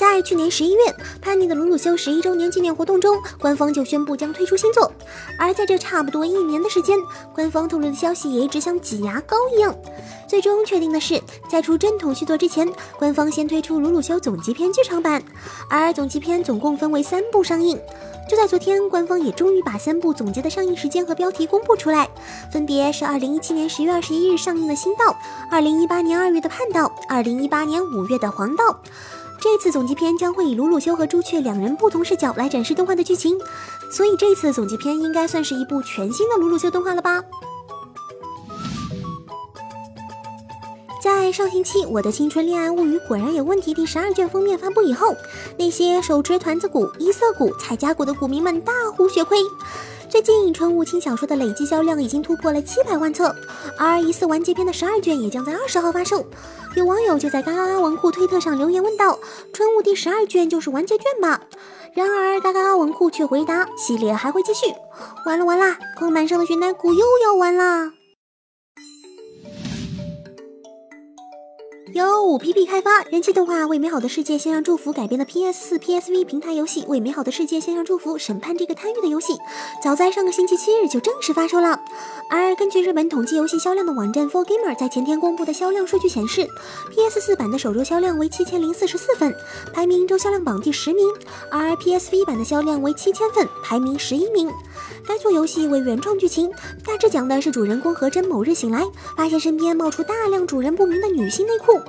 [0.00, 4.90] 在去年十一月，叛逆的鲁鲁修十一周年纪念活动中，官方就宣布将推出新作。
[5.38, 6.96] 而在这差不多一年的时间，
[7.34, 9.76] 官方透露的消息也一直像挤牙膏一样。
[10.26, 12.66] 最终确定的是，在出正统续作之前，
[12.98, 15.22] 官方先推出鲁鲁修总集篇剧场版，
[15.68, 17.78] 而总集篇总共分为三部上映。
[18.26, 22.08] 就在昨天，官方也终于把三部总结的上映时间和标题公布出来，
[22.50, 25.12] 分别是二零一七年十月二十一日上映的《新道》，
[25.50, 28.64] 二零一八年二月的《叛道》，二零一八年五月的《黄道》。
[29.40, 33.38] 这次总集篇将会以鲁鲁修和朱雀两人不同视角来展示动画的剧情，
[33.90, 37.24] 所以这次总集篇应该算是一部全新的鲁鲁修动画了吧？
[41.02, 45.16] 在上星期，《我的青春恋爱物语果然有问题》第十二卷封面发布以后，
[45.56, 49.38] 那些手持团子股、一色股、彩家股的股民们大呼血亏。
[50.10, 53.32] 最近，《春雾轻小说》的累计销量已经突破了七百万册，
[53.78, 56.26] 而疑似完结篇的十二卷也将在二十号发售。
[56.74, 59.16] 有网友就在嘎嘎嘎文库推特上留言问道
[59.54, 61.40] ：“春雾第十二卷就是完结卷吗？”
[61.94, 64.66] 然而，嘎嘎嘎文库却回答：“系列还会继续。”
[65.26, 67.92] 完了完了，空板上的玄奶谷又要完啦！
[71.92, 79.36] 由五 PP 开发、人气动画《为美好的世界献上祝福》改编的 PS4、PSV 平台游戏《为美好的世界献上祝福：审判这个贪欲》的游戏，
[79.82, 81.80] 早在上个星期七日就正式发售了。
[82.28, 86.46] 而根据日本统计游戏销量的网站 For Gamer 在前天公布的销量数据显示
[86.94, 89.34] ，PS4 版的首周销量为七千零四十四份，
[89.72, 91.04] 排名周销量榜第十名；
[91.50, 94.48] 而 PSV 版的销量为七千份，排名十一名。
[95.08, 96.52] 该作游戏为原创剧情，
[96.86, 98.84] 大致讲的是主人公和真某日醒来，
[99.16, 101.79] 发现身边冒出大量主人不明的女性内裤，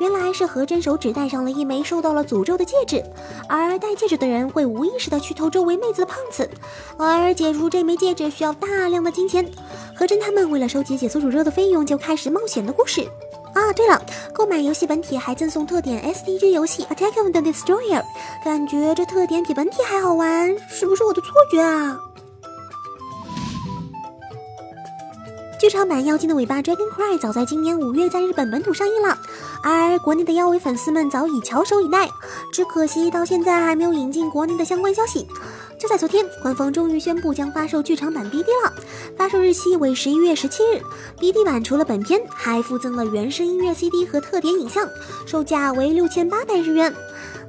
[0.00, 3.02] 原来是何真手指戴上了一枚受到了诅咒的戒指，
[3.48, 6.48] 而戴戒指的人会无意识的去偷周围妹子的胖子，
[6.96, 9.48] 而解除这枚戒指需要大量的金钱，
[9.94, 13.08] 何真他们为了收集解锁诅咒的费用就开始冒险的故事。
[13.54, 14.00] 啊，对了，
[14.32, 18.04] 购买游戏本体还赠送特点 SDG 游戏 Attack of the Destroyer，
[18.44, 21.98] 感觉这特点比本体还好玩，是不是我的错觉啊？
[25.68, 29.18] 剧场版《妖精的尾巴》Dragon Cry 早在今年五月在日本本土上映了，
[29.62, 32.08] 而国内的妖尾粉丝们早已翘首以待，
[32.50, 35.28] 只可惜到现在还没有引进国内的相关消息。
[35.78, 38.72] 就在昨天，官方终于宣布将发售剧场版 BD 了，
[39.14, 40.80] 发售日期为十一月十七日。
[41.20, 44.88] BD 版除了本片，还附赠了原声音乐 CD 和特点影像，
[45.26, 46.94] 售价为六千八百日元。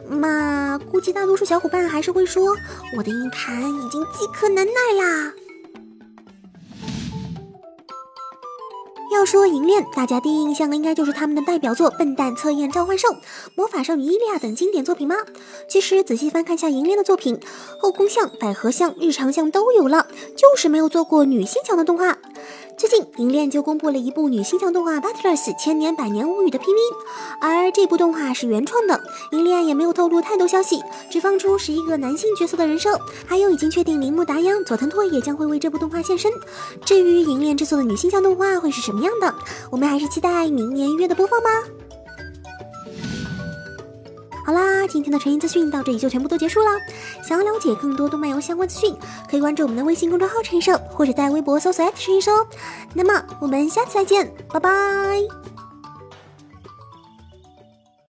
[0.09, 2.53] 嘛，估计大多数小伙伴还是会说，
[2.97, 5.31] 我的硬盘已经饥渴难耐啦。
[9.11, 13.07] 要说银链，大家第一印象应该就是他们的代表作《笨蛋测验召唤兽》
[13.55, 15.15] 《魔法少女伊利亚》等经典作品吗？
[15.67, 17.39] 其实仔细翻看下银链的作品，
[17.79, 22.19] 后宫像、百合像、日常像都有了，就是没有做过女性向的动画。
[22.79, 26.77] 最近，银链就公布了一部女性向动画《Butlers 千年百年物语》的 PV，
[27.41, 28.97] 而这部动画是原创的。
[29.33, 30.81] 银链也没有透露太多消息，
[31.11, 32.97] 只放出十一个男性角色的人设，
[33.27, 36.31] 还有已经确定铃木达央、佐藤拓也将会为这部动画献身。
[36.85, 39.35] 至于银链制作的女性向动画会是什么样的，
[39.69, 41.49] 我们还是期待明年一月的播放吧。
[44.49, 46.71] 好啦，今天的成音资讯到这里就全部都结束了。
[47.21, 48.95] 想要了解更多动漫游相关资讯，
[49.29, 52.31] 可以关注我们的微信公众号“陈一社”，或者在微博搜索“陈一社”。
[52.95, 55.58] 那么我们下次再见，拜拜。